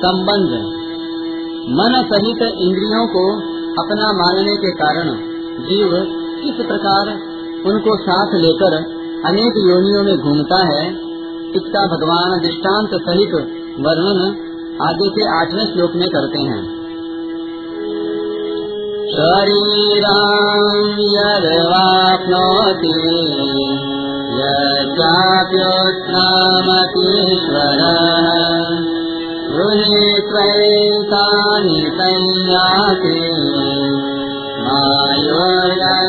संबंध। 0.00 0.52
मन 1.70 1.94
सहित 2.04 2.40
इंद्रियों 2.42 3.00
को 3.06 3.24
अपना 3.82 4.06
मानने 4.12 4.54
के 4.56 4.70
कारण 4.74 5.10
जीव 5.66 5.90
किस 6.38 6.66
प्रकार 6.66 7.10
उनको 7.66 7.96
साथ 8.02 8.34
लेकर 8.36 8.76
अनेक 9.26 9.58
योनियों 9.64 10.02
में 10.02 10.16
घूमता 10.18 10.60
है, 10.66 10.84
इसका 11.52 11.82
भगवान 11.86 12.36
दृष्टांत 12.40 12.94
सहित 13.02 13.34
वर्णन 13.80 14.22
आगे 14.82 15.08
के 15.10 15.26
आठवें 15.36 15.64
श्लोक 15.66 15.92
में 15.94 16.08
करते 16.08 16.40
हैं। 16.42 16.62
शरीरं 19.10 20.70
यद्वाप्नोति 21.10 22.94
संयाति 32.00 33.12
वायुर्गन्धानिवाशया 34.66 36.04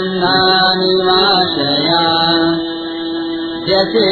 जैसे 3.67 4.03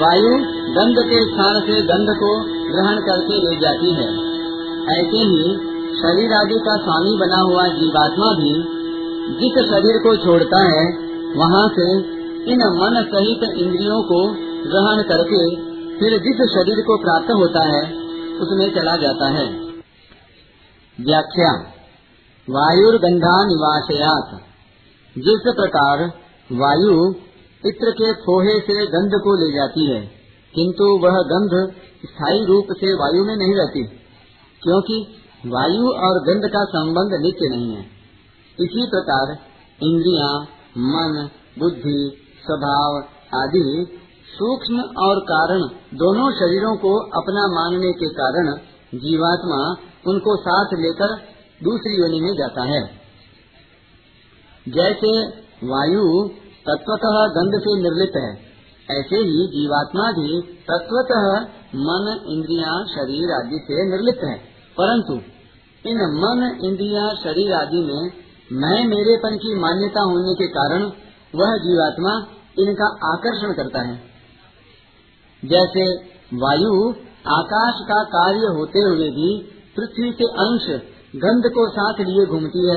वायु 0.00 0.32
गंध 0.78 0.98
के 1.02 1.20
स्थान 1.26 1.60
से 1.60 1.82
गंध 1.82 2.12
को 2.16 2.32
ग्रहण 2.72 3.00
करके 3.00 3.38
ले 3.38 3.60
जाती 3.60 3.94
है, 3.94 4.08
ऐसे 4.98 5.22
ही 5.22 5.54
शरीर 6.02 6.32
आदि 6.32 6.58
का 6.58 6.76
स्वामी 6.76 7.16
बना 7.18 7.40
हुआ 7.40 7.66
जीवात्मा 7.66 8.32
भी 8.32 8.54
जिस 9.40 9.64
शरीर 9.64 9.98
को 9.98 10.16
छोड़ता 10.16 10.58
है, 10.58 10.84
वहाँ 11.36 11.68
से 11.68 11.88
इन 12.52 12.62
मन 12.76 13.02
सहित 13.02 13.42
इंद्रियों 13.58 14.02
को 14.02 14.22
ग्रहण 14.66 15.02
करके 15.02 15.56
फिर 15.98 16.18
जिस 16.18 16.46
शरीर 16.54 16.80
को 16.80 16.96
प्राप्त 16.96 17.30
होता 17.30 17.68
है 17.76 18.01
उसमें 18.40 18.74
चला 18.74 18.96
जाता 18.96 19.28
है। 19.28 19.46
व्याख्या, 21.00 21.52
वायुर्गंधा 22.50 23.46
निवासयात। 23.46 24.40
जिस 25.18 25.54
प्रकार 25.56 26.12
वायु 26.52 27.14
इत्र 27.66 27.90
के 27.90 28.12
फोहे 28.12 28.60
से 28.60 28.86
गंध 28.86 29.10
को 29.14 29.46
ले 29.46 29.56
जाती 29.56 29.90
है, 29.90 30.00
किंतु 30.54 30.84
वह 30.84 31.12
गंध 31.12 31.74
स्थायी 32.04 32.44
रूप 32.44 32.64
से 32.64 32.94
वायु 32.94 33.24
में 33.24 33.36
नहीं 33.36 33.54
रहती, 33.54 33.84
क्योंकि 34.62 35.06
वायु 35.46 35.88
और 35.88 36.18
गंध 36.22 36.42
का 36.44 36.64
संबंध 36.64 37.22
नित्य 37.22 37.48
नहीं 37.48 37.74
है। 37.74 37.82
इसी 38.60 38.86
प्रकार 38.86 39.38
इंद्रिया, 39.82 40.42
मन, 40.78 41.30
बुद्धि, 41.58 42.16
स्वभाव 42.46 42.96
आदि 43.40 43.98
सूक्ष्म 44.32 44.80
और 44.80 45.20
कारण 45.20 45.60
दोनों 45.98 46.32
शरीरों 46.32 46.76
को 46.76 46.98
अपना 46.98 47.54
मानने 47.54 47.92
के 47.92 48.08
कारण 48.08 48.54
जीवात्मा 48.98 49.76
उनको 50.12 50.36
साथ 50.36 50.64
लेकर 50.64 51.14
दूसरी 51.62 51.98
योनि 52.00 52.20
में 52.20 52.34
जाता 52.34 52.62
है। 52.62 52.86
जैसे 54.68 55.28
वायु 55.64 56.28
तत्वतः 56.68 57.26
गंध 57.26 57.60
से 57.60 57.82
निर्लित 57.82 58.12
है, 58.16 58.52
ऐसे 58.98 59.16
ही 59.16 59.46
जीवात्मा 59.46 60.12
भी 60.12 60.42
तत्वतः 60.42 61.40
मन, 61.76 62.20
इंद्रिया, 62.28 62.84
शरीर 62.84 63.30
आदि 63.30 63.58
से 63.64 63.90
निर्लित 63.90 64.20
है। 64.24 64.38
परंतु 64.80 65.14
इन 65.88 65.96
मन, 65.96 66.58
इंद्रिया, 66.64 67.14
शरीर 67.14 67.52
आदि 67.52 67.84
में 67.84 68.12
मैं 68.52 68.84
मेरेपन 68.84 69.36
की 69.36 69.54
मान्यता 69.54 70.00
होने 70.00 70.34
के 70.34 70.46
कारण 70.46 70.82
वह 71.34 71.56
जीवात्मा 71.56 72.26
इनका 72.58 72.86
आकर्षण 72.86 73.52
करता 73.52 73.82
है। 73.82 74.11
जैसे 75.42 75.84
वायु 76.36 76.72
आकाश 77.32 77.80
का 77.88 78.02
कार्य 78.10 78.50
होते 78.56 78.82
हुए 78.84 79.08
भी 79.10 79.30
पृथ्वी 79.76 80.10
के 80.12 80.26
अंश 80.42 80.66
गंध 81.16 81.48
को 81.50 81.68
साथ 81.70 82.00
लिए 82.02 82.24
घूमती 82.26 82.66
है। 82.68 82.76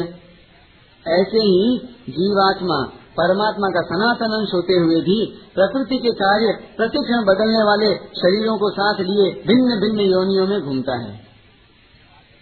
ऐसे 1.06 1.42
ही 1.42 1.78
जीवात्मा, 2.10 2.78
परमात्मा 3.18 3.68
का 3.70 3.82
सनातन 3.84 4.34
अंश 4.34 4.54
होते 4.54 4.78
हुए 4.78 5.02
भी 5.02 5.18
प्रकृति 5.56 5.98
के 5.98 6.12
कार्य 6.16 6.54
प्रतिक्षण 6.78 7.22
बदलने 7.24 7.62
वाले 7.64 7.92
शरीरों 8.16 8.58
को 8.58 8.70
साथ 8.72 9.02
लिए 9.02 9.30
भिन्न 9.48 9.80
भिन्न 9.82 10.08
योनियों 10.08 10.48
में 10.48 10.60
घूमता 10.62 10.98
है। 11.02 11.14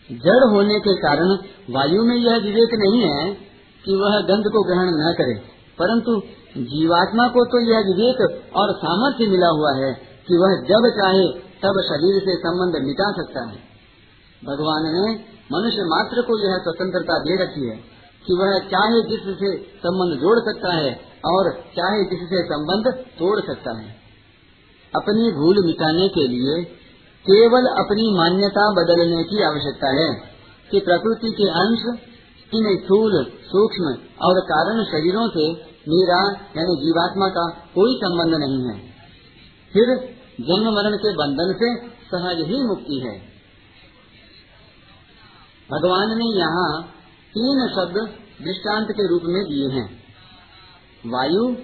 जड़ 0.10 0.44
होने 0.52 0.80
के 0.80 0.96
कारण 1.00 1.36
वायु 1.72 2.06
में 2.06 2.16
यह 2.16 2.40
विवेक 2.46 2.74
नहीं 2.80 3.02
है 3.02 3.28
कि 3.84 3.96
वह 3.96 4.18
गंध 4.24 4.50
को 4.52 4.64
ग्रहण 4.64 4.90
न 4.98 5.14
करे, 5.18 5.36
परंतु 5.78 6.18
जीवात्मा 6.72 7.28
को 7.28 7.46
तो 7.46 7.62
यह 7.68 7.86
विवेक 7.86 8.26
और 8.56 8.74
सामर्थ्य 8.78 9.28
मिला 9.28 9.48
हुआ 9.52 9.72
है। 9.78 9.92
कि 10.28 10.38
वह 10.38 10.56
जब 10.56 10.90
चाहे, 11.02 11.28
तब 11.40 11.82
शरीर 11.82 12.22
से 12.22 12.38
संबंध 12.38 12.86
मिटा 12.86 13.12
सकता 13.12 13.50
है। 13.50 13.74
भगवान 14.46 14.84
ने 14.84 15.34
मनुष्य 15.52 15.78
मात्र 15.78 16.22
को 16.22 16.50
यह 16.50 16.58
स्वतंत्रता 16.58 17.20
दे 17.20 17.44
रखी 17.44 17.70
है 17.70 17.76
कि 18.28 18.34
वह 18.34 18.60
चाहे 18.60 19.02
जिससे 19.02 19.58
संबंध 19.58 20.22
जोड़ 20.22 20.40
सकता 20.40 20.74
है 20.74 21.00
और 21.26 21.52
चाहे 21.52 22.04
जिससे 22.04 22.44
संबंध 22.44 22.94
तोड़ 22.94 23.40
सकता 23.40 23.78
है। 23.78 23.90
अपनी 24.96 25.32
भूल 25.32 25.66
मिटाने 25.66 26.08
के 26.08 26.28
लिए 26.28 26.64
केवल 27.26 27.66
अपनी 27.66 28.18
मान्यता 28.18 28.72
बदलने 28.72 29.24
की 29.24 29.44
आवश्यकता 29.44 29.88
है 29.88 30.22
कि 30.72 30.80
प्रकृति 30.80 31.32
के 31.32 31.50
अंश 31.50 32.00
इन 32.54 32.78
स्थूल, 32.78 33.24
सूक्ष्म 33.24 33.86
और 34.26 34.40
कारण 34.40 34.84
शरीरों 34.84 35.30
से 35.30 35.54
मेरा, 35.90 36.32
यानी 36.32 36.76
जीवात्मा 36.86 37.28
का 37.28 37.50
कोई 37.50 37.96
संबंध 37.96 38.36
नहीं 38.36 38.70
है। 38.70 38.93
फिर 39.74 40.16
जन्म 40.42 40.76
मरण 40.76 40.98
के 40.98 41.14
बंधन 41.14 41.54
से 41.54 41.90
सहज 41.90 42.48
ही 42.48 42.64
मुक्ति 42.64 43.00
है। 43.00 43.34
भगवान 45.72 46.18
ने 46.18 46.40
यहाँ 46.40 46.82
तीन 47.30 47.68
शब्द 47.68 47.96
दृष्टांत 48.46 48.88
के 48.92 49.10
रूप 49.10 49.22
में 49.26 49.44
दिए 49.44 49.68
हैं। 49.68 50.04
वायु, 51.06 51.56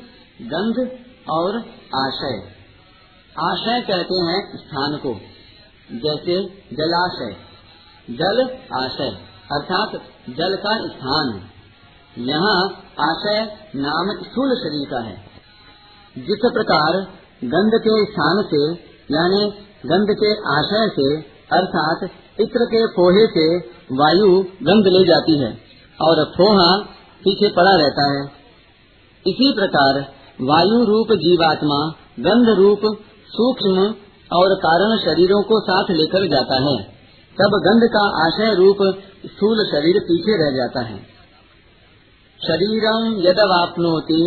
गंध 0.42 1.06
और 1.30 1.58
आशय। 1.96 2.60
आशय 3.40 3.82
कहते 3.82 4.16
हैं 4.16 4.58
स्थान 4.58 4.98
को, 4.98 5.14
जैसे 5.92 6.46
जलाशय। 6.74 7.50
जल 8.14 8.58
आशय, 8.84 9.22
अर्थात 9.52 9.90
जल 10.30 10.56
का 10.56 10.88
स्थान। 10.88 11.50
यहाँ 12.18 12.66
आशय 13.00 13.70
नाम 13.76 14.24
स्थूल 14.24 14.56
शरीर 14.56 14.90
का 14.90 15.00
है। 15.00 15.30
जिस 16.18 16.40
प्रकार 16.46 17.19
गंध 17.42 17.72
के 17.80 18.06
स्थान 18.06 18.42
से 18.44 18.62
यानी 19.10 19.44
गंध 19.86 20.10
के 20.14 20.32
आशय 20.54 20.88
से 20.96 21.06
अर्थात 21.58 22.04
इत्र 22.40 22.66
के 22.66 22.86
फोहे 22.88 23.26
से 23.28 23.46
वायु 23.92 24.32
गंध 24.64 24.88
ले 24.88 25.04
जाती 25.06 25.38
है, 25.38 25.52
और 26.00 26.24
फोहा 26.38 26.68
पीछे 27.24 27.50
पड़ा 27.50 27.76
रहता 27.76 28.06
है। 28.12 28.26
इसी 29.26 29.54
प्रकार 29.56 30.00
वायु 30.42 30.84
रूप 30.84 31.14
जीवात्मा 31.18 31.80
गंध 32.20 32.50
रूप 32.50 32.82
सूक्ष्म 33.30 33.86
और 34.32 34.56
कारण 34.56 34.98
शरीरों 34.98 35.42
को 35.44 35.60
साथ 35.60 35.92
लेकर 35.92 36.28
जाता 36.28 36.60
है। 36.62 36.78
तब 37.38 37.56
गंध 37.66 37.88
का 37.90 38.04
आशय 38.26 38.56
रूप 38.56 38.78
स्थूल 39.26 39.64
शरीर 39.72 40.00
पीछे 40.00 40.38
रह 40.38 40.58
जाता 40.58 40.82
है। 40.82 40.98
शरीरम 42.40 43.22
यदवापनोति 43.22 44.22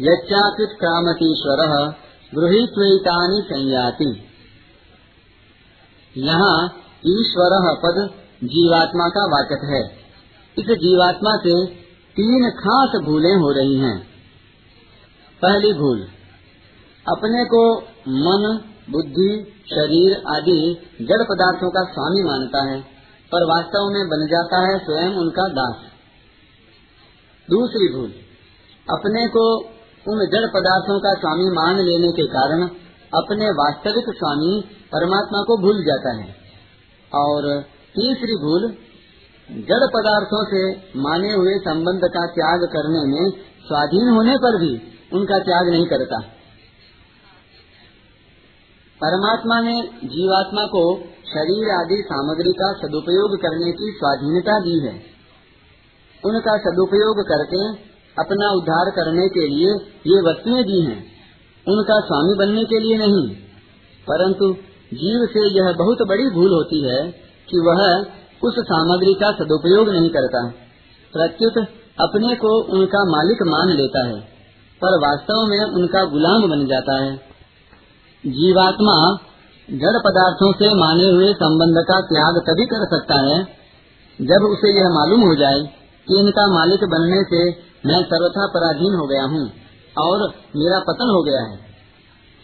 यच्चापित 0.00 0.68
कामतीश्वर 0.84 1.64
गृहित्वैतानि 2.34 3.42
संयाति। 3.46 4.08
यहाँ 6.16 6.64
ईश्वर 7.06 7.74
पद 7.74 8.10
जीवात्मा 8.44 9.08
का 9.08 9.24
वाचक 9.24 9.64
है। 9.64 9.82
इस 10.58 10.78
जीवात्मा 10.78 11.36
से 11.36 11.66
तीन 12.16 12.50
खास 12.50 13.00
भूलें 13.04 13.34
हो 13.34 13.52
रही 13.52 13.74
हैं। 13.74 13.98
पहली 15.42 15.72
भूल, 15.72 16.00
अपने 17.06 17.44
को 17.44 17.80
मन, 18.08 18.60
बुद्धि, 18.90 19.54
शरीर 19.70 20.22
आदि 20.28 20.80
जड़ 21.00 21.22
पदार्थों 21.22 21.70
का 21.70 21.84
स्वामी 21.92 22.22
मानता 22.22 22.62
है, 22.62 22.80
पर 23.32 23.44
वास्तव 23.44 23.88
में 23.90 24.08
बन 24.08 24.26
जाता 24.26 24.60
है 24.68 24.78
स्वयं 24.78 25.14
उनका 25.16 25.48
दास। 25.48 25.76
दूसरी 27.50 27.94
भूल, 27.94 28.10
अपने 28.90 29.28
को 29.28 29.60
उन 30.08 30.18
जड़ 30.18 30.46
पदार्थों 30.48 31.00
का 31.00 31.14
स्वामी 31.14 31.44
मान 31.44 31.76
लेने 31.76 32.12
के 32.12 32.26
कारण 32.26 32.62
अपने 33.14 33.50
वास्तविक 33.50 34.04
स्वामी 34.16 34.60
परमात्मा 34.92 35.42
को 35.42 35.62
भूल 35.62 35.84
जाता 35.84 36.12
है। 36.16 36.36
और 37.14 37.62
तीसरी 37.94 38.36
भूल, 38.36 38.74
जड़ 39.50 39.86
पदार्थों 39.86 40.44
से 40.44 40.76
माने 40.96 41.32
हुए 41.32 41.58
संबंध 41.58 42.00
का 42.04 42.26
त्याग 42.26 42.60
करने 42.60 43.02
में 43.06 43.30
स्वाधीन 43.66 44.08
होने 44.08 44.36
पर 44.36 44.60
भी 44.60 44.82
उनका 45.12 45.38
त्याग 45.38 45.68
नहीं 45.68 45.86
करता। 45.86 46.20
परमात्मा 49.00 49.60
ने 49.60 49.82
जीवात्मा 50.04 50.62
को 50.62 50.96
शरीर 51.04 51.70
आदि 51.70 52.02
सामग्री 52.06 52.52
का 52.52 52.72
सदुपयोग 52.72 53.36
करने 53.36 53.72
की 53.72 53.92
स्वाधीनता 53.96 54.60
दी 54.60 54.86
है। 54.86 54.94
उनका 56.24 56.56
सदुपयोग 56.56 57.20
करके 57.28 57.87
अपना 58.18 58.50
उद्धार 58.50 58.90
करने 58.90 59.28
के 59.28 59.48
लिए 59.48 59.74
ये 60.06 60.20
वस्तुएँ 60.20 60.62
दी 60.62 60.80
हैं। 60.80 60.98
उनका 61.66 62.00
स्वामी 62.00 62.34
बनने 62.38 62.64
के 62.64 62.80
लिए 62.80 62.98
नहीं। 62.98 63.34
परंतु 64.06 64.52
जीव 64.94 65.26
से 65.26 65.58
यह 65.58 65.72
बहुत 65.78 65.98
बड़ी 66.08 66.30
भूल 66.30 66.50
होती 66.50 66.82
है 66.84 67.10
कि 67.48 67.58
वह 67.66 68.06
उस 68.48 68.54
सामग्री 68.58 69.14
का 69.14 69.32
सदुपयोग 69.32 69.88
नहीं 69.88 70.10
करता। 70.10 70.50
प्रत्युत 71.12 71.58
अपने 72.00 72.34
को 72.34 72.62
उनका 72.62 73.04
मालिक 73.04 73.38
मान 73.42 73.68
लेता 73.68 74.06
है, 74.06 74.20
पर 74.82 74.98
वास्तव 74.98 75.46
में 75.46 75.60
उनका 75.64 76.04
गुलाम 76.04 76.50
बन 76.50 76.66
जाता 76.66 77.02
है। 77.02 77.16
जीवात्मा 78.26 79.16
जड़ 79.70 79.98
पदार्थों 79.98 80.52
से 80.52 80.74
माने 80.74 81.10
हुए 81.10 81.32
संबंध 81.32 81.84
का 81.88 82.00
त्याग 82.00 82.38
तभी 82.38 82.66
कर 82.66 82.84
सकता 82.84 83.20
है, 83.20 83.42
जब 84.20 84.46
उसे 84.50 84.78
यह 84.78 84.88
मालूम 84.88 85.20
हो 85.20 85.34
जाए 85.34 85.60
कि 86.08 86.20
इनका 86.20 86.54
मालिक 86.54 86.80
बनने 86.84 87.22
से 87.22 87.67
मैं 87.86 88.02
सर्वथा 88.02 88.46
पराधीन 88.46 88.94
हो 88.94 89.06
गया 89.06 89.22
हूँ 89.22 89.52
और 89.98 90.28
मेरा 90.56 90.78
पतन 90.78 91.10
हो 91.10 91.22
गया 91.22 91.42
है। 91.42 91.58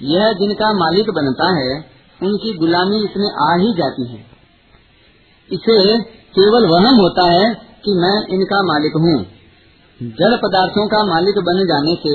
यह 0.02 0.32
जिनका 0.32 0.72
मालिक 0.72 1.10
बनता 1.10 1.48
है, 1.58 1.84
उनकी 2.22 2.58
गुलामी 2.58 2.96
इसमें 2.96 3.30
आ 3.42 3.56
ही 3.56 3.72
जाती 3.72 4.06
है। 4.12 4.26
इसे 5.50 6.02
केवल 6.02 6.66
वहम 6.66 6.94
होता 6.94 7.30
है 7.30 7.54
कि 7.54 7.94
मैं 7.94 8.26
इनका 8.34 8.62
मालिक 8.62 8.92
हूँ। 8.96 9.26
जड़ 10.00 10.36
पदार्थों 10.36 10.88
का 10.88 11.04
मालिक 11.04 11.34
बन 11.38 11.66
जाने 11.66 11.94
से 11.94 12.14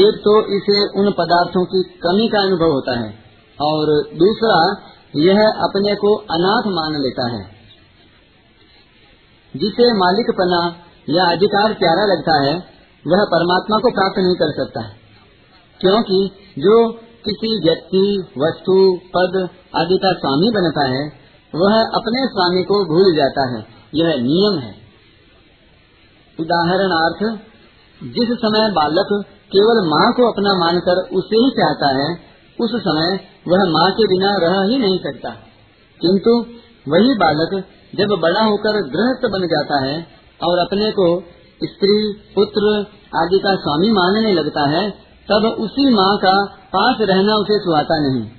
एक 0.00 0.20
तो 0.24 0.34
इसे 0.56 1.00
उन 1.00 1.10
पदार्थों 1.12 1.64
की 1.64 1.82
कमी 1.82 2.28
का 2.28 2.42
अनुभव 2.42 2.72
होता 2.72 2.98
है 2.98 3.14
और 3.60 3.86
दूसरा, 4.14 4.82
यह 5.16 5.48
अपने 5.48 5.94
को 5.94 6.14
अनाथ 6.16 6.62
मान 6.66 7.02
लेता 7.02 7.28
है। 7.30 7.56
जिसे 9.56 9.92
मालिक 9.92 10.30
पना 11.08 11.24
या 11.24 11.24
अधिकार 11.24 11.74
प्यारा 11.74 12.04
लगता 12.04 12.42
है, 12.42 12.54
वह 13.06 13.24
परमात्मा 13.24 13.76
को 13.78 13.90
प्राप्त 13.90 14.18
नहीं 14.18 14.34
कर 14.34 14.64
सकता। 14.64 14.80
क्योंकि 15.80 16.30
जो 16.58 16.92
किसी 16.92 17.68
व्यक्ति, 17.68 18.24
वस्तु, 18.38 19.00
पद 19.16 19.48
आदि 19.76 19.98
का 20.02 20.12
स्वामी 20.12 20.50
बनता 20.50 20.84
है, 20.84 21.12
वह 21.54 21.80
अपने 21.80 22.26
स्वामी 22.26 22.62
को 22.62 22.84
भूल 22.84 23.16
जाता 23.16 23.56
है। 23.56 23.66
यह 23.94 24.06
नियम 24.06 24.58
है। 24.58 24.74
उदाहरणार्थ, 26.40 27.38
जिस 28.02 28.28
समय 28.28 28.70
बालक 28.70 29.24
केवल 29.24 29.88
माँ 29.88 30.12
को 30.12 30.32
अपना 30.32 30.54
मानकर 30.54 31.08
उसे 31.16 31.36
ही 31.36 31.50
चाहता 31.50 31.88
है, 31.88 32.18
उस 32.60 32.70
समय 32.80 33.20
वह 33.48 33.70
माँ 33.70 33.90
के 33.92 34.04
बिना 34.04 34.36
रह 34.36 34.72
ही 34.72 34.78
नहीं 34.78 34.98
सकता। 34.98 35.30
किंतु 36.00 36.30
वही 36.88 37.14
बालक 37.14 37.64
जब 37.96 38.20
बड़ा 38.20 38.42
होकर 38.44 38.72
गृहस्थ 38.72 39.32
बन 39.32 39.46
जाता 39.46 39.84
है 39.84 40.15
और 40.44 40.58
अपने 40.58 40.90
को 40.90 41.20
स्त्री, 41.64 42.12
पुत्र 42.34 42.86
आदि 43.16 43.38
का 43.38 43.54
स्वामी 43.54 43.90
मानने 43.90 44.32
लगता 44.32 44.68
है, 44.68 44.90
तब 45.30 45.56
उसी 45.60 45.94
माँ 45.94 46.16
का 46.16 46.44
पास 46.44 46.96
रहना 47.00 47.34
उसे 47.34 47.58
सुहाता 47.58 47.98
नहीं। 47.98 48.30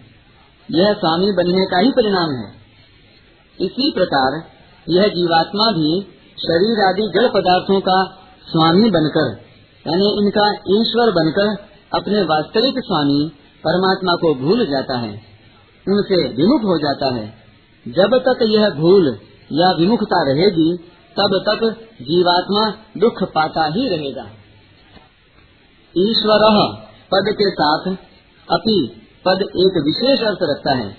यह 0.71 0.93
स्वामी 0.93 1.31
बनने 1.31 1.65
का 1.65 1.79
ही 1.79 1.91
परिणाम 1.91 2.31
है। 2.31 2.51
इसी 3.61 3.91
प्रकार 3.91 4.43
यह 4.89 5.07
जीवात्मा 5.07 5.71
भी 5.71 6.01
शरीर 6.37 6.85
आदि 6.87 7.11
जड़ 7.15 7.27
पदार्थों 7.27 7.79
का 7.79 8.03
स्वामी 8.47 8.89
बनकर, 8.89 9.31
यानी 9.85 10.09
इनका 10.23 10.51
ईश्वर 10.51 11.11
बनकर, 11.11 11.67
अपने 11.93 12.21
वास्तविक 12.21 12.75
स्वामी 12.77 13.31
परमात्मा 13.63 14.13
को 14.13 14.33
भूल 14.35 14.65
जाता 14.65 14.97
है, 14.97 15.21
उनसे 15.87 16.27
विमुख 16.27 16.61
हो 16.61 16.77
जाता 16.77 17.13
है। 17.15 17.33
जब 17.87 18.17
तक 18.17 18.39
यह 18.41 18.69
भूल 18.69 19.17
या 19.51 19.71
विमुखता 19.71 20.23
रहेगी 20.31 20.77
तब 21.19 21.43
तक 21.49 21.85
जीवात्मा 22.01 22.69
दुख 22.97 23.23
पाता 23.23 23.65
ही 23.65 23.87
रहेगा। 23.89 24.25
ईश्वर 25.97 26.43
पद 27.11 27.25
के 27.29 27.49
साथ 27.51 27.87
अपि 28.51 29.03
पद 29.25 29.41
एक 29.41 29.81
विशेष 29.85 30.19
अर्थ 30.19 30.37
रखता 30.41 30.73
है 30.75 30.89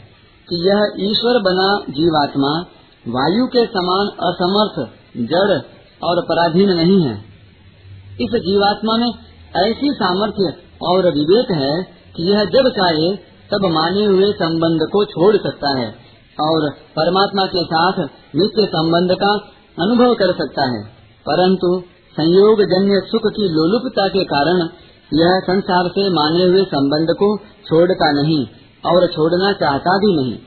कि 0.49 0.69
यह 0.69 1.11
ईश्वर 1.11 1.43
बना 1.43 1.93
जीवात्मा 1.93 2.65
वायु 3.09 3.47
के 3.47 3.67
समान 3.67 4.07
असमर्थ, 4.07 4.91
जड़ 5.17 5.59
और 6.05 6.23
पराधीन 6.25 6.71
नहीं 6.71 7.03
है। 7.03 7.15
इस 8.21 8.35
जीवात्मा 8.41 8.97
में 8.97 9.11
ऐसी 9.57 9.93
सामर्थ्य 9.93 10.55
और 10.83 11.07
विवेक 11.15 11.51
है 11.51 11.83
कि 12.17 12.31
यह 12.31 12.45
जब 12.45 12.69
चाहे, 12.69 13.17
तब 13.53 13.67
माने 13.67 14.05
हुए 14.05 14.33
संबंध 14.33 14.81
को 14.93 15.05
छोड़ 15.05 15.37
सकता 15.37 15.79
है 15.79 15.89
और 16.41 16.71
परमात्मा 16.71 17.47
के 17.47 17.65
साथ 17.65 17.99
नित्य 18.37 18.67
संबंध 18.67 19.13
का 19.13 19.58
अनुभव 19.81 20.15
कर 20.15 20.33
सकता 20.33 20.63
है। 20.63 20.85
परंतु 21.29 21.83
संयोग 22.13 22.63
जन्य 22.63 23.01
सुख 23.07 23.23
की 23.27 23.49
लोलुपता 23.49 24.09
के 24.09 24.25
कारण 24.25 24.69
यह 25.15 25.41
संसार 25.41 25.89
से 25.89 26.11
माने 26.11 26.45
हुए 26.45 26.65
संबंध 26.65 27.07
को 27.11 27.37
छोड़ता 27.39 28.13
नहीं 28.13 28.47
और 28.87 29.07
छोड़ना 29.07 29.53
चाहता 29.53 29.99
भी 29.99 30.17
नहीं। 30.17 30.39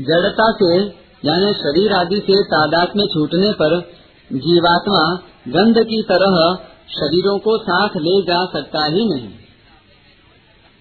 जड़ता 0.00 0.52
से, 0.52 0.80
यानी 1.24 1.52
शरीर 1.52 1.92
आदि 1.92 2.20
से 2.20 2.42
तादाद 2.44 2.88
में 2.96 3.04
छूटने 3.06 3.52
पर 3.52 3.80
जीवात्मा 4.32 5.18
गंध 5.48 5.78
की 5.78 6.02
तरह 6.02 6.58
शरीरों 6.88 7.38
को 7.38 7.58
साथ 7.58 7.88
ले 7.88 8.22
जा 8.22 8.44
सकता 8.44 8.84
ही 8.84 9.08
नहीं। 9.08 9.28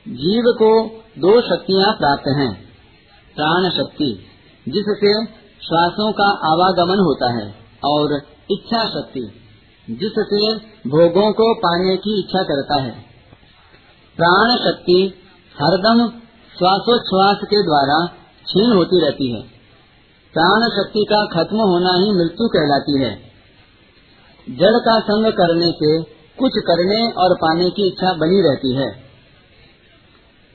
जीव 0.07 0.43
को 0.47 0.87
दो 1.17 1.41
शक्तियाँ 1.41 1.93
प्राप्त 1.93 2.23
हैं 2.27 2.69
प्राण 3.35 3.69
शक्ति 3.69 4.19
जिससे 4.67 5.38
श्वासों 5.63 6.11
का 6.11 6.27
आवागमन 6.51 6.99
होता 6.99 7.31
है 7.33 7.55
और 7.85 8.13
इच्छा 8.51 8.83
शक्ति, 8.85 9.21
जिससे 9.89 10.55
भोगों 10.89 11.31
को 11.33 11.53
पाने 11.53 11.97
की 11.97 12.19
इच्छा 12.19 12.43
करता 12.43 12.81
है। 12.81 12.91
प्राण 14.17 14.55
शक्ति 14.55 15.13
हरदम 15.55 16.09
श्वासोच्छ्वास 16.57 17.37
के 17.43 17.63
द्वारा 17.63 18.07
छीन 18.47 18.75
होती 18.75 19.01
रहती 19.01 19.31
है। 19.31 19.41
प्राण 20.33 20.69
शक्ति 20.69 21.05
का 21.09 21.25
खत्म 21.25 21.57
होना 21.57 21.93
ही 21.95 22.11
मृत्यु 22.11 22.47
कहलाती 22.47 23.03
है। 23.03 23.11
जड़ 24.47 24.77
का 24.77 24.99
संग 24.99 25.31
करने 25.31 25.71
से 25.71 26.03
कुछ 26.39 26.51
करने 26.57 27.11
और 27.11 27.35
पाने 27.35 27.69
की 27.69 27.87
इच्छा 27.87 28.13
बनी 28.13 28.41
रहती 28.41 28.75
है। 28.75 28.91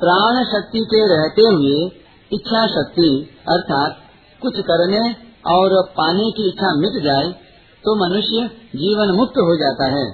प्राण 0.00 0.44
शक्ति 0.44 0.78
के 0.78 1.02
रहते 1.06 1.42
हुए 1.42 1.90
इच्छा 2.32 2.66
शक्ति, 2.66 3.36
अर्थात 3.48 4.03
कुछ 4.44 4.60
करने 4.66 5.00
और 5.50 5.74
पाने 5.96 6.30
की 6.32 6.48
इच्छा 6.48 6.74
मिट 6.76 7.02
जाए 7.04 7.30
तो 7.84 7.94
मनुष्य 7.98 8.44
जीवन 8.76 9.10
मुक्त 9.16 9.38
हो 9.40 9.56
जाता 9.58 9.88
है। 9.90 10.04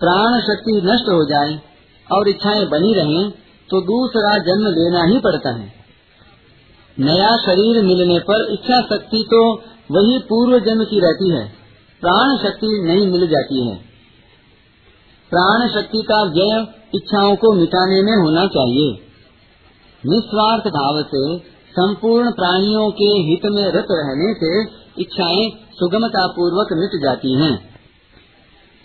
प्राण 0.00 0.36
शक्ति 0.42 0.74
नष्ट 0.84 1.08
हो 1.10 1.24
जाए 1.26 1.58
और 2.06 2.28
इच्छाएँ 2.28 2.64
बनी 2.68 2.92
रहें 2.94 3.30
तो 3.68 3.80
दूसरा 3.84 4.36
जन्म 4.44 4.66
लेना 4.74 5.02
ही 5.04 5.18
पड़ता 5.20 5.52
है। 5.52 5.66
नया 6.96 7.30
शरीर 7.38 7.82
मिलने 7.84 8.18
पर 8.26 8.44
इच्छा 8.52 8.80
शक्ति 8.86 9.22
तो 9.30 9.40
वही 9.90 10.18
पूर्व 10.28 10.58
जन्म 10.60 10.84
की 10.84 11.00
रहती 11.00 11.30
है। 11.30 11.44
प्राण 12.02 12.36
शक्ति 12.38 12.70
नहीं 12.84 13.06
मिल 13.08 13.26
जाती 13.28 13.66
है। 13.66 13.74
प्राण 15.32 15.66
शक्ति 15.70 16.02
का 16.02 16.22
व्यय 16.30 16.54
इच्छाओं 16.94 17.34
को 17.36 17.52
मिटाने 17.54 18.00
में 18.02 18.12
होना 18.14 18.46
चाहिए। 18.50 18.90
निस्वार्थ 20.04 20.68
भाव 20.72 21.02
से 21.12 21.22
संपूर्ण 21.76 22.30
प्राणियों 22.30 22.84
के 22.92 23.08
हित 23.24 23.46
में 23.50 23.64
रत 23.72 23.90
रहने 23.92 24.32
से 24.34 24.52
इच्छाएँ 25.02 25.44
सुगमता 25.72 26.26
पूर्वक 26.36 26.72
मिट 26.72 26.96
जाती 27.02 27.34
हैं। 27.40 27.52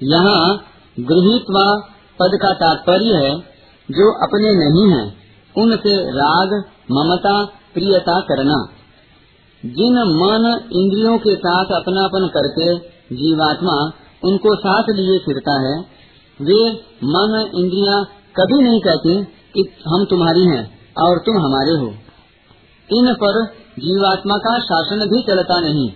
यहाँ 0.02 0.42
गृहित्वा 0.98 1.66
पद 2.20 2.38
का 2.42 2.52
तात्पर्य 2.56 3.24
है 3.26 3.32
जो 3.90 4.12
अपने 4.24 4.52
नहीं 4.56 4.86
हैं, 4.92 5.06
उनसे 5.56 5.96
राग 6.12 6.54
ममता 6.92 7.34
प्रियता 7.74 8.20
करना 8.22 8.60
जिन 9.64 9.98
मन 10.14 10.46
इंद्रियों 10.76 11.18
के 11.18 11.36
साथ 11.36 11.74
अपनापन 11.74 12.28
करके 12.28 12.70
जीवात्मा 13.16 13.80
उनको 14.24 14.56
साथ 14.56 14.94
लिए 14.96 15.18
फिरता 15.20 15.58
है 15.62 15.74
वे 16.40 16.62
मन 17.10 17.36
इंद्रिया 17.56 17.98
कभी 18.36 18.62
नहीं 18.64 18.80
कहती 18.82 19.18
कि 19.54 19.66
हम 19.88 20.06
तुम्हारी 20.06 20.46
हैं 20.46 20.64
और 21.02 21.20
तुम 21.20 21.38
हमारे 21.46 21.76
हो 21.78 21.90
इन 22.94 23.14
पर 23.14 23.46
जीवात्मा 23.80 24.38
का 24.38 24.60
शासन 24.60 25.10
भी 25.10 25.22
चलता 25.22 25.60
नहीं। 25.60 25.90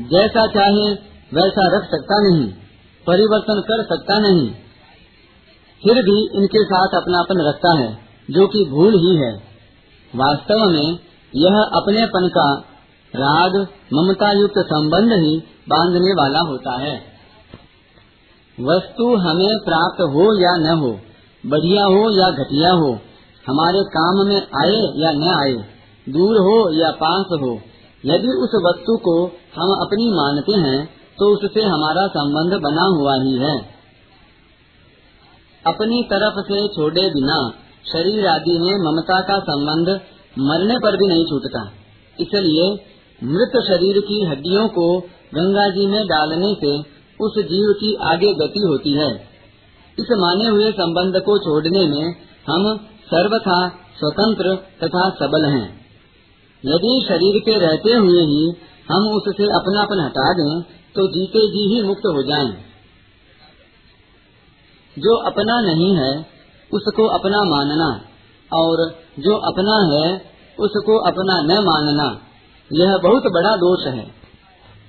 जैसा 0.00 0.46
चाहे 0.46 0.92
वैसा 1.34 1.76
रख 1.76 1.84
सकता 1.84 2.28
नहीं, 2.28 2.48
परिवर्तन 3.06 3.60
कर 3.60 3.82
सकता 3.82 4.18
नहीं। 4.18 4.50
फिर 5.82 5.94
भी 5.94 6.38
इनके 6.38 6.64
साथ 6.64 6.88
अपनापन 6.94 7.48
रखता 7.48 7.78
है, 7.78 7.98
जो 8.30 8.46
कि 8.46 8.64
भूल 8.70 8.94
ही 8.94 9.16
है। 9.16 9.32
वास्तव 10.16 10.64
में 10.70 10.98
यह 11.36 11.62
अपनेपन 11.62 12.28
का 12.28 12.54
राग 13.16 13.66
ममता 13.94 14.32
युक्त 14.32 14.58
संबंध 14.58 15.12
ही 15.12 15.38
बांधने 15.68 16.12
वाला 16.12 16.38
होता 16.38 16.80
है। 16.80 17.12
वस्तु 18.60 19.16
हमें 19.16 19.58
प्राप्त 19.64 20.00
हो 20.00 20.42
या 20.42 20.56
न 20.56 20.78
हो, 20.78 21.00
बढ़िया 21.46 21.84
हो 21.84 22.20
या 22.20 22.30
घटिया 22.30 22.70
हो, 22.70 22.98
हमारे 23.46 23.80
काम 23.82 24.26
में 24.26 24.36
आए 24.36 24.80
या 24.96 25.12
न 25.12 25.38
आए 25.42 25.71
दूर 26.06 26.38
हो 26.38 26.56
या 26.74 26.90
पास 26.96 27.32
हो, 27.40 27.52
यदि 28.04 28.30
उस 28.44 28.54
वस्तु 28.64 28.96
को 29.02 29.14
हम 29.54 29.72
अपनी 29.76 30.06
मानते 30.12 30.58
हैं 30.60 30.78
तो 31.18 31.26
उससे 31.34 31.62
हमारा 31.64 32.06
संबंध 32.08 32.54
बना 32.62 32.84
हुआ 32.92 33.14
ही 33.22 33.34
है। 33.38 33.56
अपनी 35.64 36.02
तरफ़ 36.10 36.40
से 36.42 36.66
छोड़े 36.68 37.02
बिना 37.10 37.36
शरीर 37.92 38.26
आदि 38.28 38.58
में 38.58 38.72
ममता 38.84 39.20
का 39.20 39.38
संबंध 39.40 39.88
मरने 40.40 40.78
पर 40.78 40.96
भी 40.96 41.08
नहीं 41.08 41.24
छूटता। 41.24 41.62
इसलिए 42.18 42.64
मृत 43.22 43.52
शरीर 43.66 44.00
की 44.00 44.24
हड्डियों 44.24 44.66
को 44.68 44.86
गंगा 45.34 45.68
जी 45.68 45.86
में 45.86 46.00
डालने 46.06 46.54
से 46.54 46.72
उस 47.20 47.38
जीव 47.44 47.72
की 47.80 47.94
आगे 48.04 48.32
गति 48.34 48.64
होती 48.68 48.92
है। 48.92 49.10
इस 49.98 50.10
माने 50.18 50.48
हुए 50.48 50.72
संबंध 50.72 51.20
को 51.20 51.38
छोड़ने 51.38 51.84
में 51.86 52.14
हम 52.46 52.66
सर्वथा 53.06 53.60
स्वतंत्र 53.98 54.54
तथा 54.82 55.08
सबल 55.16 55.44
हैं। 55.46 55.81
यदि 56.64 57.04
शरीर 57.08 57.40
के 57.40 57.58
रहते 57.58 57.92
हुए 57.92 58.20
ही 58.22 58.42
हम 58.90 59.08
उससे 59.08 59.44
अपनापन 59.44 60.00
हटा 60.00 60.32
दें 60.32 60.62
तो 60.96 61.06
जीते 61.08 61.40
जी 61.48 61.62
ही 61.74 61.82
मुक्त 61.82 62.06
हो 62.06 62.22
जाएँ। 62.22 62.52
जो 64.98 65.16
अपना 65.16 65.60
नहीं 65.60 65.96
है, 65.96 66.26
उसको 66.72 67.06
अपना 67.08 67.38
मानना, 67.44 68.00
और 68.52 68.94
जो 69.18 69.36
अपना 69.36 69.76
है, 69.92 70.32
उसको 70.58 70.98
अपना 70.98 71.40
न 71.42 71.64
मानना, 71.64 72.08
यह 72.72 72.96
बहुत 72.96 73.22
बड़ा 73.22 73.56
दोष 73.56 73.86
है, 73.86 74.04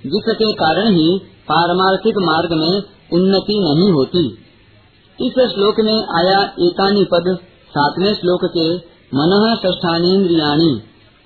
जिसके 0.05 0.51
कारण 0.53 0.87
ही 0.87 1.19
पारमार्थिक 1.47 2.13
मार्ग 2.17 2.53
में 2.53 2.83
उन्नति 3.13 3.59
नहीं 3.59 3.91
होती 3.91 4.27
इस 5.19 5.33
श्लोक 5.33 5.79
में 5.79 5.97
आया 6.17 6.39
एकानी 6.59 7.03
पद, 7.03 7.37
सातवें 7.69 8.13
श्लोक 8.13 8.45
के, 8.45 8.75
मन 9.15 9.55
ष्ठानेन्द्रियाणी 9.55 10.71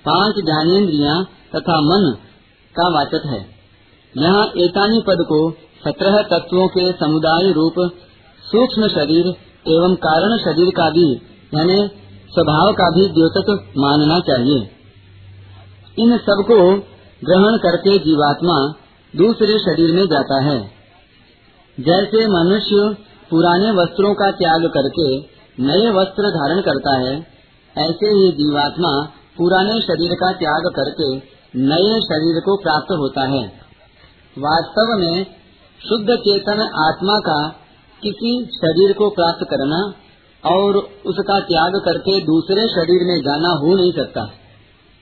पाँच 0.08 0.44
ज्ञानेन्द्रिया 0.44 1.22
तथा 1.56 1.80
मन 1.80 2.10
का 2.74 2.88
वाचक 2.94 3.26
है। 3.26 3.40
यहाँ 4.14 4.46
एकानी 4.56 5.00
पद 5.06 5.24
को 5.28 5.50
सत्रह 5.84 6.22
तत्वों 6.22 6.68
के 6.68 6.92
समुदाय 6.92 7.52
रूप, 7.52 7.74
सूक्ष्म 8.44 8.88
शरीर 8.88 9.26
एवं 9.68 9.94
कारण 9.94 10.36
शरीर 10.38 10.70
का 10.70 10.90
भी, 10.90 11.12
यानी 11.54 11.76
स्वभाव 12.30 12.72
का 12.72 12.90
भी 12.90 13.08
द्योतक 13.08 13.50
मानना 13.78 14.18
चाहिए। 14.20 14.70
इन 15.98 16.16
सबको 16.18 16.56
ग्रहण 17.24 17.56
करके 17.56 17.98
जीवात्मा 17.98 18.56
दूसरे 19.16 19.58
शरीर 19.58 19.94
में 19.94 20.04
जाता 20.04 20.40
है। 20.42 20.58
जैसे 21.78 22.26
मनुष्य 22.26 22.96
पुराने 23.30 23.70
वस्त्रों 23.70 24.14
का 24.14 24.30
त्याग 24.30 24.66
करके 24.66 25.08
नए 25.60 25.90
वस्त्र 25.90 26.30
धारण 26.30 26.60
करता 26.60 26.96
है, 26.96 27.14
ऐसे 27.78 28.10
ही 28.10 28.32
जीवात्मा 28.32 28.92
पुराने 29.38 29.80
शरीर 29.82 30.14
का 30.20 30.32
त्याग 30.38 30.68
करके 30.76 31.08
नए 31.62 31.98
शरीर 32.04 32.40
को 32.42 32.56
प्राप्त 32.62 32.92
होता 32.98 33.26
है। 33.28 33.42
वास्तव 34.36 34.92
में 34.98 35.26
शुद्ध 35.80 36.16
चेतन 36.18 36.62
आत्मा 36.80 37.18
का 37.24 37.38
किसी 38.02 38.32
शरीर 38.54 38.92
को 38.94 39.08
प्राप्त 39.12 39.44
करना 39.50 39.78
और 40.44 40.76
उसका 41.06 41.38
त्याग 41.46 41.78
करके 41.84 42.18
दूसरे 42.24 42.66
शरीर 42.70 43.06
में 43.06 43.16
जाना 43.22 43.52
हो 43.60 43.76
नहीं 43.76 43.92
सकता, 43.92 44.24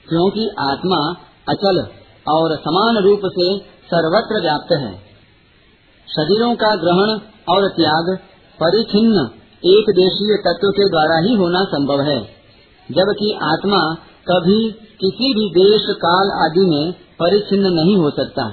क्योंकि 0.06 0.48
आत्मा 0.64 1.00
अचल 1.48 1.80
और 2.26 2.54
समान 2.60 3.02
रूप 3.04 3.26
से 3.32 3.48
सर्वत्र 3.88 4.40
व्याप्त 4.42 4.72
है। 4.74 4.92
शरीरों 6.08 6.54
का 6.56 6.74
ग्रहण 6.76 7.12
और 7.48 7.68
त्याग 7.74 8.16
परिचिन्न 8.58 9.24
एक 9.68 9.90
देशीय 9.96 10.36
तत्व 10.42 10.70
के 10.72 10.88
द्वारा 10.90 11.18
ही 11.20 11.34
होना 11.36 11.62
संभव 11.68 12.02
है, 12.02 12.18
जबकि 12.88 13.32
आत्मा 13.44 13.80
कभी 14.30 14.70
किसी 14.72 15.34
भी 15.34 15.50
देश 15.50 15.86
काल 15.90 16.44
आदि 16.44 16.60
में 16.60 16.92
परिचिन्न 16.92 17.66
नहीं 17.66 17.96
हो 17.96 18.10
सकता। 18.10 18.48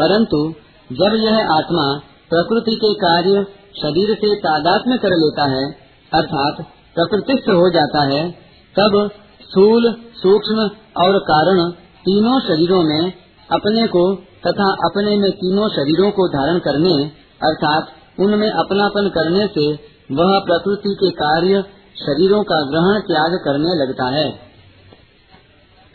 परंतु 0.00 0.54
जब 0.92 1.14
यह 1.14 1.36
आत्मा 1.36 2.00
प्रकृति 2.30 2.74
के 2.74 2.94
कार्य 2.94 3.46
शरीर 3.82 4.14
से 4.14 4.34
तादात्म्य 4.34 4.96
कर 4.96 5.08
लेता 5.08 5.44
है, 5.44 5.72
अर्थात 6.14 6.66
प्रकृतिस्थ 6.94 7.48
हो 7.48 7.70
जाता 7.70 8.02
है, 8.02 8.30
तब 8.78 9.10
स्थूल, 9.42 9.92
सूक्ष्म 9.92 10.60
और 11.02 11.18
कारण 11.18 11.70
तीनों 11.70 12.40
शरीरों 12.40 12.82
में 12.82 13.12
अपने 13.52 13.86
को 13.86 14.14
तथा 14.14 14.70
अपने 14.70 15.16
में 15.16 15.30
तीनों 15.30 15.68
शरीरों 15.68 16.10
को 16.10 16.28
धारण 16.28 16.58
करने, 16.58 17.04
अर्थात 17.42 17.88
उनमें 18.20 18.50
अपनापन 18.50 19.08
करने 19.08 19.46
से 19.46 19.72
वह 20.12 20.38
प्रकृति 20.38 20.96
के 21.00 21.10
कार्य 21.10 21.62
शरीरों 21.96 22.42
का 22.42 22.62
ग्रहण, 22.62 23.00
त्याग 23.00 23.40
करने 23.44 23.84
लगता 23.84 24.04
है। 24.04 24.47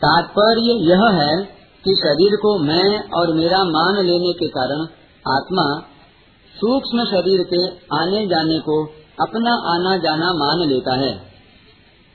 तात्पर्य 0.04 0.72
यह 0.90 1.02
है 1.22 1.44
कि 1.84 1.94
शरीर 1.94 2.36
को 2.36 2.58
मैं 2.58 3.10
और 3.10 3.34
मेरा 3.34 3.64
मान 3.64 4.04
लेने 4.04 4.32
के 4.32 4.48
कारण 4.48 4.80
आत्मा 5.32 5.90
सूक्ष्म 6.54 7.04
शरीर 7.04 7.42
के 7.42 7.66
आने 7.96 8.26
जाने 8.26 8.58
को 8.58 8.84
अपना 9.20 9.54
आना 9.74 9.96
जाना 9.96 10.32
मान 10.32 10.68
लेता 10.68 10.94
है। 10.96 11.34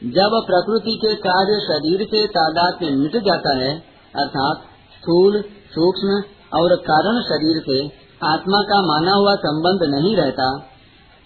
जब 0.04 0.42
प्रकृति 0.48 0.96
के 0.96 1.16
कार्य 1.16 1.60
शरीर 1.60 2.04
से 2.04 2.28
तादाद 2.28 2.78
में 2.82 2.96
मिट 2.96 3.18
जाता 3.18 3.58
है, 3.58 3.80
अर्थात 4.16 4.58
स्थूल, 4.96 5.42
सूक्ष्म 5.72 6.22
और 6.60 6.76
कारण 6.76 7.22
शरीर 7.22 7.62
से 7.66 7.88
आत्मा 8.28 8.62
का 8.62 8.82
माना 8.82 9.12
हुआ 9.12 9.36
संबंध 9.36 9.96
नहीं 9.96 10.16
रहता, 10.16 10.58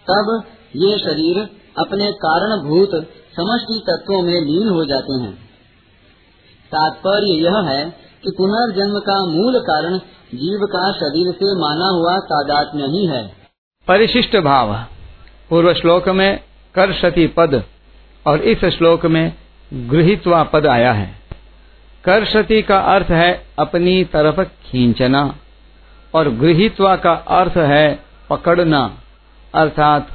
तब 0.08 0.43
ये 0.75 0.98
शरीर 1.00 1.50
अपने 1.79 2.12
कारणभूत 2.12 2.89
समष्टि 3.36 3.84
तत्वों 3.89 4.22
में 4.22 4.41
लीन 4.41 4.70
हो 4.70 4.86
जाते 4.86 5.13
हैं। 5.13 5.52
तात्पर्य 6.74 7.34
यह 7.39 7.58
है 7.70 7.84
कि 8.24 8.32
पुनर्जन्म 8.38 9.00
का 9.00 9.20
मूल 9.25 9.60
कारण 9.60 9.98
जीव 10.34 10.65
का 10.65 10.92
शरीर 10.92 11.32
से 11.32 11.56
माना 11.60 11.88
हुआ 11.88 12.18
तादात 12.18 12.72
नहीं 12.75 13.08
है। 13.08 13.24
परिशिष्ट 13.88 14.38
भाव। 14.38 14.74
पूर्व 15.50 15.74
श्लोक 15.74 16.10
में 16.10 16.39
कर्षति 16.75 17.27
पद 17.27 17.63
और 18.27 18.42
इस 18.42 18.65
श्लोक 18.65 19.06
में 19.06 19.34
गृहित्वा 19.74 20.44
पद 20.44 20.68
आया 20.68 20.92
है। 20.94 21.24
कर्षति 22.06 22.62
का 22.62 22.80
अर्थ 22.80 23.08
है 23.12 23.32
अपनी 23.60 24.03
तरफ़ 24.03 24.42
खींचना 24.42 25.36
और 26.13 26.30
गृहित्वा 26.30 26.96
का 26.96 27.12
अर्थ 27.12 27.58
है 27.58 28.00
पकड़ना, 28.30 28.98
अर्थात 29.53 30.08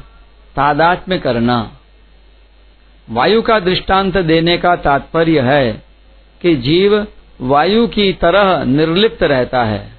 तादात्म्य 0.57 1.19
करना। 1.19 1.71
वायु 3.11 3.43
का 3.43 3.59
दृष्टांत 3.61 4.17
देने 4.19 4.57
का 4.59 4.77
तात्पर्य 4.77 5.41
है 5.41 5.88
कि 6.43 6.57
जीव 6.57 7.07
वायु 7.41 7.87
की 7.87 8.13
तरह 8.13 8.65
निर्लिप्त 8.65 9.23
रहता 9.23 9.65
है। 9.65 9.93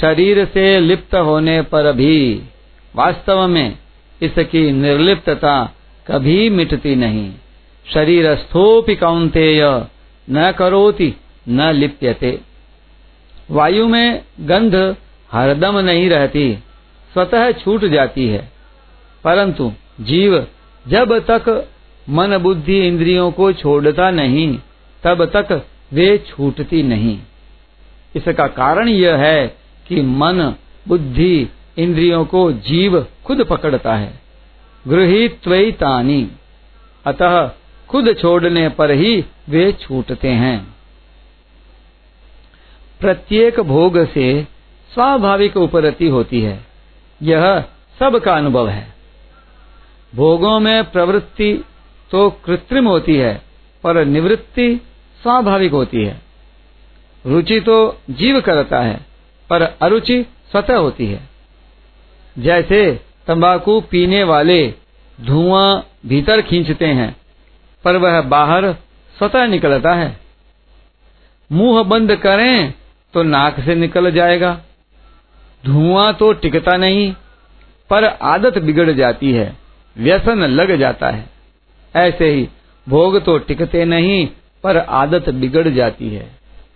शरीर 0.00 0.44
से 0.44 0.80
लिप्त 0.80 1.14
होने 1.14 1.62
पर 1.62 1.92
भी 1.92 2.42
वास्तव 2.96 3.46
में 3.46 3.78
इसकी 4.22 4.70
निर्लिप्तता 4.70 5.74
कभी 6.08 6.50
मिटती 6.50 6.96
नहीं। 6.96 7.32
शरीर 7.94 8.34
स्थोपि 8.34 8.94
कौंतेय 8.94 9.84
न 10.30 10.52
करोति, 10.52 11.14
न 11.48 11.72
लिप्यते। 11.72 12.40
वायु 13.50 13.88
में 13.88 14.22
गंध 14.40 14.96
हरदम 15.32 15.78
नहीं 15.78 16.10
रहती, 16.10 16.58
स्वतः 17.12 17.52
छूट 17.52 17.84
जाती 17.84 18.28
है। 18.28 18.52
परंतु 19.24 19.72
जीव 20.00 20.46
जब 20.88 21.18
तक 21.18 21.68
मन 22.10 22.38
बुद्धि 22.38 22.88
इंद्रियों 22.88 23.32
को 23.32 23.52
छोड़ता 23.52 24.10
नहीं 24.10 24.58
तब 25.04 25.24
तक 25.24 25.66
वे 25.92 26.18
छूटती 26.18 26.82
नहीं। 26.82 27.18
इसका 28.16 28.46
कारण 28.46 28.88
यह 28.88 29.16
है 29.16 29.56
कि 29.88 30.02
मन, 30.02 30.54
बुद्धि, 30.88 31.48
इंद्रियों 31.78 32.24
को 32.24 32.52
जीव 32.52 33.06
खुद 33.24 33.44
पकड़ता 33.44 33.96
है। 33.96 34.20
गृहित्वतानी। 34.88 36.30
अतः 37.06 37.50
खुद 37.88 38.16
छोड़ने 38.20 38.68
पर 38.68 38.90
ही 38.90 39.24
वे 39.48 39.72
छूटते 39.72 40.28
हैं। 40.28 40.74
प्रत्येक 43.00 43.60
भोग 43.60 44.08
से 44.08 44.46
स्वाभाविक 44.94 45.56
उपरति 45.56 46.08
होती 46.08 46.40
है। 46.42 46.66
यह 47.22 47.64
सबका 47.98 48.34
अनुभव 48.34 48.68
है। 48.68 48.94
भोगों 50.14 50.60
में 50.60 50.90
प्रवृत्ति 50.90 51.64
तो 52.10 52.30
कृत्रिम 52.30 52.88
होती 52.88 53.16
है, 53.16 53.42
पर 53.82 54.04
निवृत्ति 54.04 54.80
स्वाभाविक 55.24 55.72
होती 55.72 56.04
है। 56.04 56.20
रुचि 57.24 57.60
तो 57.60 57.76
जीव 58.10 58.40
करता 58.40 58.80
है, 58.80 59.00
पर 59.50 59.62
अरुचि 59.62 60.22
स्वतः 60.50 60.76
होती 60.76 61.06
है। 61.06 61.20
जैसे 62.36 62.80
तंबाकू 63.26 63.80
पीने 63.80 64.22
वाले 64.24 64.66
धुआँ 65.18 65.86
भीतर 66.06 66.42
खींचते 66.42 66.86
हैं, 66.86 67.16
पर 67.84 67.96
वह 67.96 68.20
बाहर 68.20 68.72
स्वतः 69.16 69.46
निकलता 69.46 69.94
है। 69.94 70.16
मुँह 71.50 71.82
बंद 71.82 72.14
करें 72.16 72.74
तो 73.14 73.22
नाक 73.22 73.60
से 73.60 73.74
निकल 73.74 74.10
जाएगा। 74.10 74.54
धुआँ 75.64 76.12
तो 76.14 76.32
टिकता 76.32 76.76
नहीं, 76.76 77.12
पर 77.90 78.04
आदत 78.04 78.58
बिगड़ 78.58 78.90
जाती 78.90 79.32
है, 79.32 79.56
व्यसन 79.96 80.44
लग 80.50 80.76
जाता 80.76 81.10
है। 81.10 81.28
ऐसे 81.94 82.30
ही 82.30 82.48
भोग 82.86 83.24
तो 83.24 83.38
टिकते 83.38 83.84
नहीं 83.84 84.26
पर 84.64 84.76
आदत 84.76 85.30
बिगड़ 85.30 85.68
जाती 85.68 86.08
है। 86.08 86.30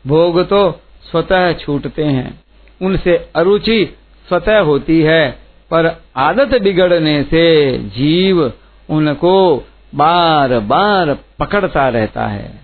भोग 0.07 0.49
तो 0.49 0.81
स्वतः 1.11 1.53
छूटते 1.53 2.05
हैं। 2.05 2.41
उनसे 2.83 3.31
अरुचि 3.35 3.97
स्वतः 4.29 4.59
होती 4.59 5.01
है, 5.01 5.39
पर 5.71 6.03
आदत 6.17 6.63
बिगड़ने 6.63 7.23
से 7.23 7.79
जीव 7.79 8.53
उनको 8.91 9.67
बार 9.95 10.59
बार 10.59 11.19
पकड़ता 11.39 11.89
रहता 11.89 12.27
है। 12.27 12.61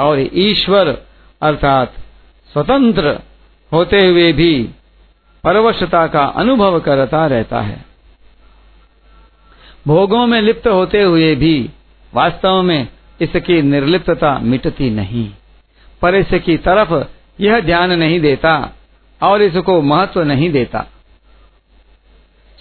और 0.00 0.28
ईश्वर 0.32 1.02
अर्थात 1.42 1.94
स्वतंत्र 2.52 3.20
होते 3.72 4.06
हुए 4.06 4.32
भी 4.32 4.70
परवशता 5.44 6.06
का 6.06 6.24
अनुभव 6.24 6.80
करता 6.80 7.26
रहता 7.26 7.60
है। 7.60 7.84
भोगों 9.86 10.26
में 10.26 10.40
लिप्त 10.40 10.68
होते 10.68 11.02
हुए 11.02 11.34
भी 11.34 11.70
वास्तव 12.14 12.62
में 12.62 12.88
इसकी 13.20 13.60
निर्लिप्तता 13.62 14.38
मिटती 14.38 14.90
नहीं। 14.90 15.28
पर 16.02 16.14
इसकी 16.14 16.56
तरफ़ 16.56 16.92
यह 17.42 17.60
ध्यान 17.60 17.92
नहीं 17.92 18.20
देता 18.20 18.72
और 19.20 19.42
इसको 19.42 19.80
महत्व 19.82 20.22
नहीं 20.22 20.50
देता। 20.52 20.86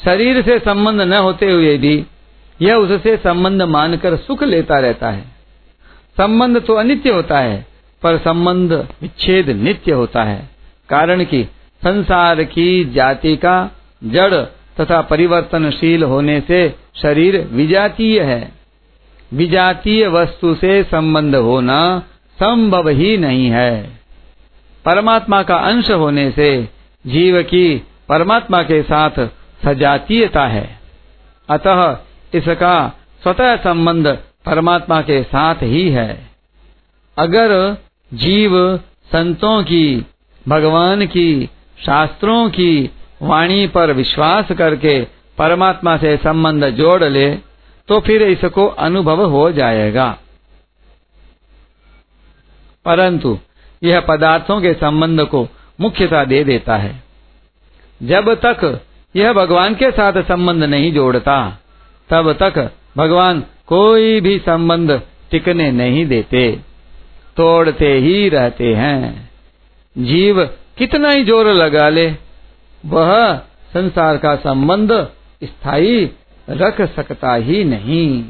शरीर 0.05 0.41
से 0.41 0.59
संबंध 0.59 1.01
न 1.01 1.13
होते 1.13 1.51
हुए 1.51 1.77
भी 1.77 2.05
यह 2.61 2.75
उससे 2.75 3.17
संबंध 3.17 3.61
मानकर 3.61 4.15
सुख 4.17 4.43
लेता 4.43 4.79
रहता 4.79 5.09
है। 5.09 5.21
संबंध 6.17 6.61
तो 6.61 6.73
अनित्य 6.73 7.09
होता 7.09 7.39
है, 7.39 7.65
पर 8.03 8.17
संबंध 8.17 8.73
विच्छेद 9.01 9.49
नित्य 9.49 9.91
होता 9.91 10.23
है, 10.23 10.49
कारण 10.89 11.23
कि 11.23 11.43
संसार 11.81 12.43
की 12.43 12.85
जाति 12.85 13.35
का 13.35 13.71
जड़ 14.03 14.33
तथा 14.81 15.01
परिवर्तनशील 15.01 16.03
होने 16.03 16.39
से 16.41 16.75
शरीर 16.95 17.37
विजातीय 17.51 18.21
है। 18.21 18.56
विजातीय 19.33 20.07
वस्तु 20.07 20.55
से 20.55 20.83
संबंध 20.83 21.35
होना 21.35 21.99
संभव 22.33 22.89
ही 22.89 23.17
नहीं 23.17 23.47
है। 23.47 23.99
परमात्मा 24.85 25.43
का 25.43 25.55
अंश 25.55 25.91
होने 25.91 26.31
से 26.31 26.69
जीव 27.07 27.43
की 27.43 27.87
परमात्मा 28.09 28.61
के 28.61 28.83
साथ 28.83 29.29
सजातीयता 29.65 30.47
है। 30.47 30.79
अतः 31.49 31.97
इसका 32.33 32.99
स्वतः 33.23 33.55
संबंध 33.55 34.07
परमात्मा 34.45 35.01
के 35.01 35.23
साथ 35.23 35.55
ही 35.55 35.89
है। 35.89 36.27
अगर 37.17 37.77
जीव 38.13 38.77
संतों 39.11 39.63
की, 39.63 40.05
भगवान 40.47 41.07
की, 41.07 41.49
शास्त्रों 41.85 42.49
की 42.49 42.89
वाणी 43.21 43.67
पर 43.67 43.93
विश्वास 43.93 44.51
करके 44.51 45.07
परमात्मा 45.37 45.97
से 45.97 46.17
संबंध 46.17 46.65
जोड़ 46.65 47.03
ले 47.03 47.46
तो 47.87 47.99
फिर 47.99 48.23
इसको 48.23 48.67
अनुभव 48.67 49.25
हो 49.25 49.51
जाएगा। 49.51 50.17
परंतु 52.85 53.39
यह 53.83 53.99
पदार्थों 53.99 54.61
के 54.61 54.73
संबंध 54.73 55.21
को 55.21 55.47
मुख्यता 55.81 56.23
दे 56.25 56.43
देता 56.43 56.77
है। 56.77 57.03
जब 58.03 58.33
तक 58.33 58.81
यह 59.15 59.33
भगवान 59.33 59.75
के 59.75 59.91
साथ 59.91 60.13
संबंध 60.23 60.63
नहीं 60.63 60.93
जोड़ता, 60.93 61.59
तब 62.09 62.33
तक 62.33 62.71
भगवान 62.97 63.43
कोई 63.67 64.21
भी 64.21 64.39
संबंध 64.39 65.01
टिकने 65.31 65.71
नहीं 65.71 66.05
देते। 66.05 66.59
तोड़ते 67.37 67.93
ही 67.93 68.29
रहते 68.29 68.73
हैं। 68.73 69.29
जीव 69.97 70.45
कितना 70.77 71.09
ही 71.09 71.23
ज़ोर 71.25 71.47
लगा 71.47 71.89
ले, 71.89 72.15
वह 72.85 73.37
संसार 73.73 74.17
का 74.17 74.35
संबंध 74.35 74.91
स्थायी 75.43 76.05
रख 76.49 76.81
सकता 76.81 77.33
ही 77.35 77.63
नहीं। 77.63 78.25